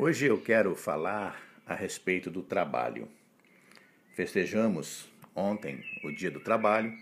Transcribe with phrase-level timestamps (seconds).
[0.00, 3.08] Hoje eu quero falar a respeito do trabalho.
[4.14, 6.96] Festejamos ontem o Dia do Trabalho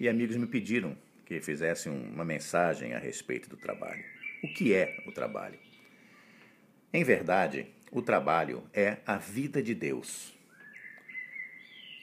[0.00, 0.96] e amigos me pediram
[1.26, 4.02] que fizesse uma mensagem a respeito do trabalho.
[4.42, 5.58] O que é o trabalho?
[6.90, 10.32] Em verdade, o trabalho é a vida de Deus.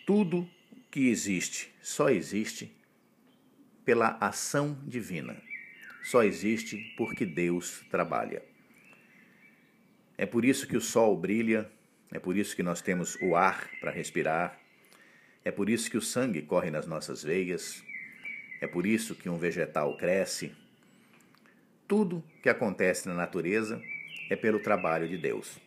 [0.06, 0.48] Tudo
[0.92, 2.72] que existe só existe
[3.84, 5.42] pela ação divina.
[6.04, 8.44] Só existe porque Deus trabalha.
[10.18, 11.70] É por isso que o sol brilha,
[12.12, 14.58] é por isso que nós temos o ar para respirar,
[15.44, 17.84] é por isso que o sangue corre nas nossas veias,
[18.62, 20.56] é por isso que um vegetal cresce.
[21.88, 23.82] Tudo que acontece na natureza
[24.30, 25.60] é pelo trabalho de Deus.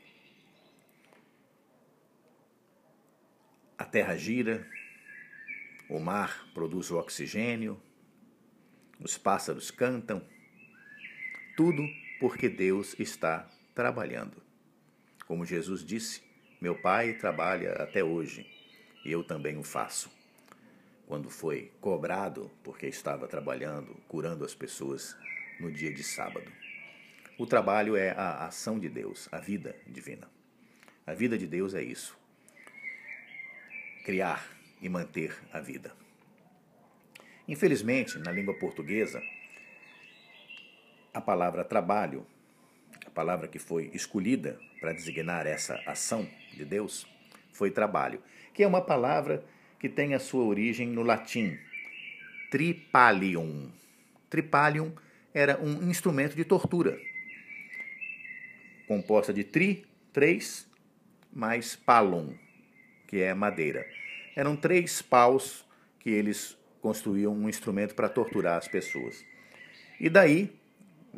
[3.76, 4.66] A terra gira,
[5.88, 7.80] o mar produz o oxigênio,
[8.98, 10.20] os pássaros cantam,
[11.56, 11.86] tudo
[12.18, 14.42] porque Deus está trabalhando.
[15.24, 16.20] Como Jesus disse,
[16.60, 18.44] meu pai trabalha até hoje
[19.04, 20.10] e eu também o faço.
[21.06, 25.16] Quando foi cobrado porque estava trabalhando, curando as pessoas
[25.60, 26.50] no dia de sábado.
[27.38, 30.28] O trabalho é a ação de Deus, a vida divina.
[31.06, 32.18] A vida de Deus é isso:
[34.04, 34.44] criar
[34.82, 35.94] e manter a vida.
[37.46, 39.22] Infelizmente, na língua portuguesa,
[41.14, 42.26] a palavra trabalho
[43.10, 47.06] palavra que foi escolhida para designar essa ação de Deus
[47.52, 48.22] foi trabalho,
[48.54, 49.44] que é uma palavra
[49.78, 51.58] que tem a sua origem no latim,
[52.50, 53.70] tripalium.
[54.30, 54.92] Tripalium
[55.32, 56.98] era um instrumento de tortura,
[58.86, 60.68] composta de tri, três,
[61.32, 62.34] mais palum,
[63.06, 63.86] que é madeira.
[64.34, 65.64] Eram três paus
[66.00, 69.24] que eles construíam um instrumento para torturar as pessoas.
[70.00, 70.57] E daí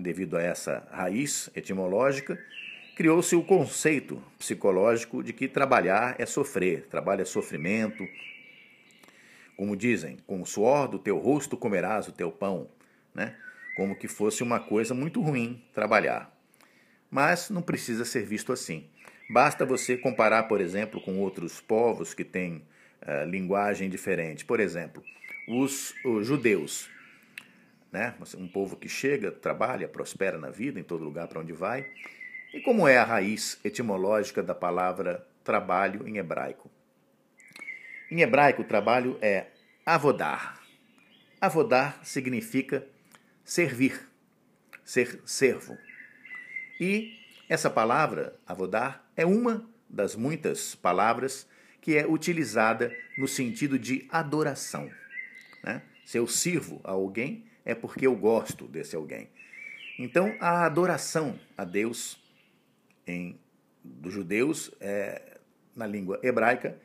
[0.00, 2.38] devido a essa raiz etimológica,
[2.96, 8.06] criou-se o conceito psicológico de que trabalhar é sofrer, trabalho é sofrimento.
[9.56, 12.68] Como dizem, com o suor do teu rosto comerás o teu pão,
[13.14, 13.36] né?
[13.76, 16.30] Como que fosse uma coisa muito ruim trabalhar.
[17.10, 18.86] Mas não precisa ser visto assim.
[19.30, 22.64] Basta você comparar, por exemplo, com outros povos que têm
[23.02, 24.44] uh, linguagem diferente.
[24.44, 25.02] Por exemplo,
[25.48, 26.90] os, os judeus
[27.92, 28.14] né?
[28.36, 31.86] Um povo que chega, trabalha, prospera na vida, em todo lugar para onde vai.
[32.52, 36.70] E como é a raiz etimológica da palavra trabalho em hebraico?
[38.10, 39.46] Em hebraico, trabalho é
[39.86, 40.60] avodar.
[41.40, 42.86] Avodar significa
[43.44, 44.00] servir,
[44.84, 45.76] ser servo.
[46.80, 47.16] E
[47.48, 51.48] essa palavra, avodar, é uma das muitas palavras
[51.80, 54.90] que é utilizada no sentido de adoração.
[55.62, 55.82] Né?
[56.04, 59.28] Se eu sirvo a alguém, é porque eu gosto desse alguém.
[59.98, 62.18] Então, a adoração a Deus
[63.06, 63.38] em,
[63.84, 65.38] dos judeus, é,
[65.74, 66.78] na língua hebraica,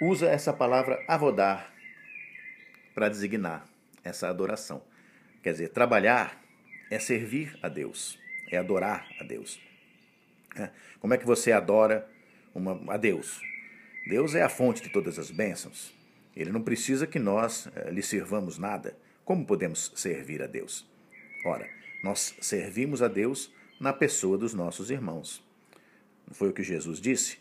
[0.00, 1.72] usa essa palavra avodar
[2.94, 3.66] para designar
[4.04, 4.82] essa adoração.
[5.42, 6.40] Quer dizer, trabalhar
[6.90, 8.18] é servir a Deus,
[8.50, 9.60] é adorar a Deus.
[10.56, 10.70] É.
[11.00, 12.08] Como é que você adora
[12.54, 13.40] uma, a Deus?
[14.08, 15.94] Deus é a fonte de todas as bênçãos.
[16.34, 18.96] Ele não precisa que nós é, lhe sirvamos nada.
[19.24, 20.84] Como podemos servir a Deus?
[21.44, 21.68] Ora,
[22.02, 25.44] nós servimos a Deus na pessoa dos nossos irmãos.
[26.26, 27.38] Não foi o que Jesus disse?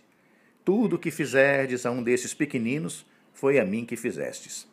[0.64, 4.68] Tudo o que fizerdes a um desses pequeninos, foi a mim que fizestes.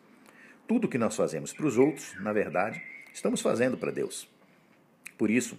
[0.67, 2.83] Tudo o que nós fazemos para os outros, na verdade,
[3.13, 4.29] estamos fazendo para Deus.
[5.17, 5.59] Por isso,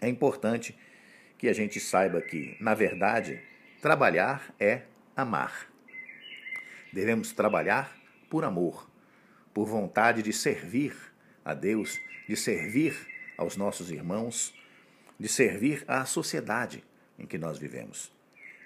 [0.00, 0.74] é importante
[1.36, 3.42] que a gente saiba que, na verdade,
[3.82, 4.82] trabalhar é
[5.14, 5.70] amar.
[6.92, 7.94] Devemos trabalhar
[8.30, 8.90] por amor
[9.52, 10.94] por vontade de servir
[11.44, 12.96] a Deus, de servir
[13.36, 14.54] aos nossos irmãos,
[15.18, 16.84] de servir à sociedade
[17.18, 18.12] em que nós vivemos.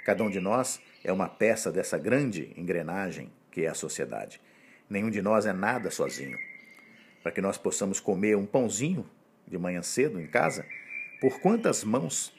[0.05, 4.41] Cada um de nós é uma peça dessa grande engrenagem que é a sociedade.
[4.89, 6.39] Nenhum de nós é nada sozinho.
[7.23, 9.09] Para que nós possamos comer um pãozinho
[9.47, 10.65] de manhã cedo em casa,
[11.21, 12.33] por quantas mãos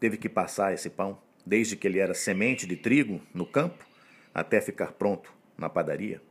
[0.00, 3.86] teve que passar esse pão, desde que ele era semente de trigo no campo
[4.32, 6.22] até ficar pronto na padaria?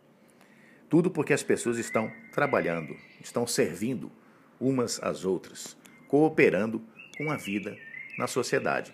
[0.91, 4.11] Tudo porque as pessoas estão trabalhando, estão servindo
[4.59, 6.85] umas às outras, cooperando
[7.17, 7.77] com a vida
[8.17, 8.91] na sociedade.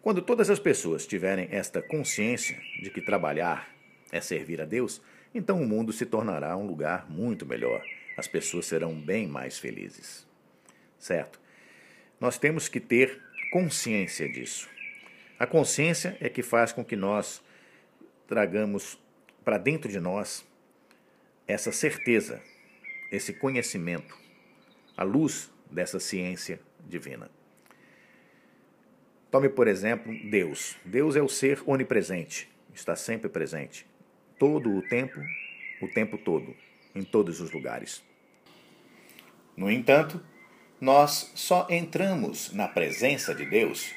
[0.00, 3.68] Quando todas as pessoas tiverem esta consciência de que trabalhar
[4.10, 5.02] é servir a Deus,
[5.34, 7.84] então o mundo se tornará um lugar muito melhor.
[8.16, 10.26] As pessoas serão bem mais felizes.
[10.98, 11.38] Certo?
[12.18, 13.20] Nós temos que ter
[13.52, 14.70] consciência disso.
[15.38, 17.42] A consciência é que faz com que nós
[18.26, 18.98] tragamos
[19.50, 20.46] para dentro de nós
[21.44, 22.40] essa certeza,
[23.10, 24.16] esse conhecimento,
[24.96, 27.28] a luz dessa ciência divina.
[29.28, 30.76] Tome, por exemplo, Deus.
[30.84, 33.84] Deus é o ser onipresente, está sempre presente,
[34.38, 35.18] todo o tempo,
[35.82, 36.54] o tempo todo,
[36.94, 38.04] em todos os lugares.
[39.56, 40.24] No entanto,
[40.80, 43.92] nós só entramos na presença de Deus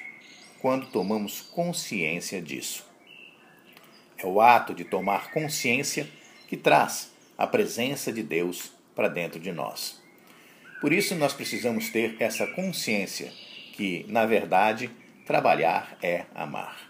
[0.59, 2.91] quando tomamos consciência disso.
[4.23, 6.07] É o ato de tomar consciência
[6.47, 10.01] que traz a presença de Deus para dentro de nós.
[10.79, 13.33] Por isso, nós precisamos ter essa consciência
[13.73, 14.89] que, na verdade,
[15.25, 16.89] trabalhar é amar.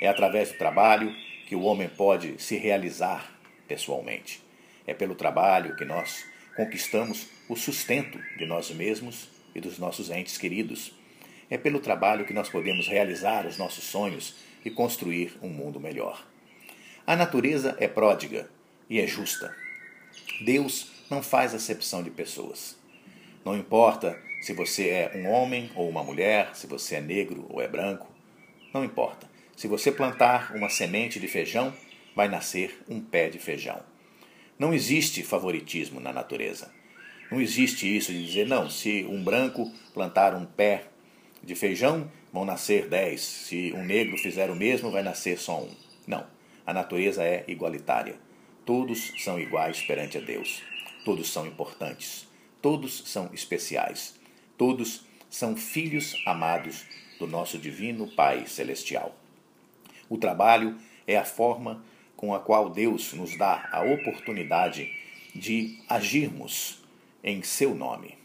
[0.00, 1.12] É através do trabalho
[1.48, 3.28] que o homem pode se realizar
[3.66, 4.40] pessoalmente.
[4.86, 6.24] É pelo trabalho que nós
[6.56, 10.92] conquistamos o sustento de nós mesmos e dos nossos entes queridos.
[11.48, 16.26] É pelo trabalho que nós podemos realizar os nossos sonhos e construir um mundo melhor.
[17.06, 18.50] A natureza é pródiga
[18.88, 19.54] e é justa.
[20.44, 22.78] Deus não faz acepção de pessoas.
[23.44, 27.60] Não importa se você é um homem ou uma mulher, se você é negro ou
[27.60, 28.08] é branco,
[28.72, 29.28] não importa.
[29.56, 31.74] Se você plantar uma semente de feijão,
[32.14, 33.80] vai nascer um pé de feijão.
[34.58, 36.72] Não existe favoritismo na natureza.
[37.30, 40.84] Não existe isso de dizer, não, se um branco plantar um pé
[41.42, 43.22] de feijão, vão nascer dez.
[43.22, 45.70] Se um negro fizer o mesmo, vai nascer só um.
[46.06, 46.26] Não.
[46.66, 48.16] A natureza é igualitária.
[48.64, 50.62] Todos são iguais perante a Deus.
[51.04, 52.28] Todos são importantes.
[52.62, 54.14] Todos são especiais.
[54.56, 56.84] Todos são filhos amados
[57.18, 59.16] do nosso divino Pai Celestial.
[60.08, 61.82] O trabalho é a forma
[62.16, 64.92] com a qual Deus nos dá a oportunidade
[65.34, 66.82] de agirmos
[67.22, 68.18] em seu nome.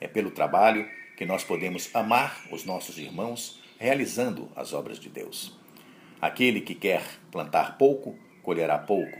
[0.00, 0.88] É pelo trabalho
[1.18, 5.52] que nós podemos amar os nossos irmãos realizando as obras de Deus.
[6.20, 9.18] Aquele que quer plantar pouco, colherá pouco,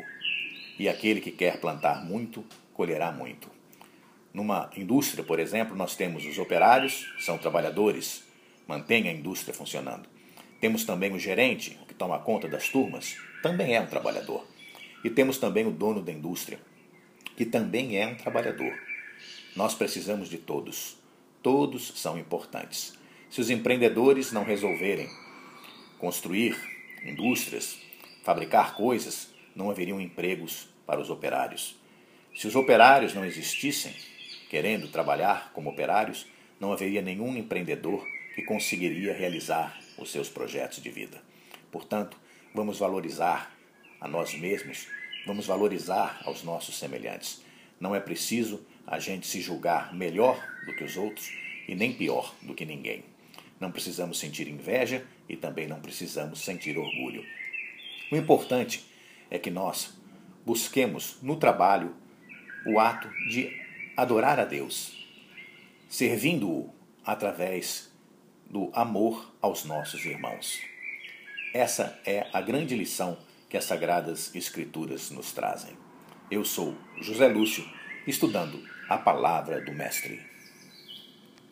[0.78, 3.50] e aquele que quer plantar muito, colherá muito.
[4.32, 8.22] Numa indústria, por exemplo, nós temos os operários, são trabalhadores,
[8.68, 10.08] mantêm a indústria funcionando.
[10.60, 14.46] Temos também o gerente, que toma conta das turmas, também é um trabalhador.
[15.02, 16.60] E temos também o dono da indústria,
[17.36, 18.72] que também é um trabalhador.
[19.56, 20.96] Nós precisamos de todos.
[21.42, 22.98] Todos são importantes.
[23.30, 25.08] Se os empreendedores não resolverem
[25.98, 26.56] construir
[27.04, 27.78] indústrias,
[28.22, 31.76] fabricar coisas, não haveriam empregos para os operários.
[32.34, 33.94] Se os operários não existissem,
[34.48, 36.26] querendo trabalhar como operários,
[36.58, 38.04] não haveria nenhum empreendedor
[38.34, 41.20] que conseguiria realizar os seus projetos de vida.
[41.70, 42.16] Portanto,
[42.54, 43.54] Vamos valorizar
[44.00, 44.88] a nós mesmos,
[45.26, 47.42] vamos valorizar aos nossos semelhantes.
[47.78, 51.30] Não é preciso a gente se julgar melhor do que os outros
[51.68, 53.04] e nem pior do que ninguém.
[53.60, 57.24] Não precisamos sentir inveja e também não precisamos sentir orgulho.
[58.10, 58.86] O importante
[59.30, 59.96] é que nós
[60.44, 61.94] busquemos no trabalho
[62.66, 63.52] o ato de
[63.96, 65.06] adorar a Deus,
[65.88, 66.72] servindo-o
[67.04, 67.92] através
[68.48, 70.60] do amor aos nossos irmãos.
[71.52, 73.18] Essa é a grande lição
[73.50, 75.76] que as Sagradas Escrituras nos trazem.
[76.30, 77.64] Eu sou José Lúcio,
[78.08, 78.58] estudando
[78.88, 80.37] a palavra do Mestre.